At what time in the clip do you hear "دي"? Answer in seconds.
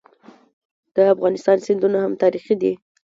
2.61-2.73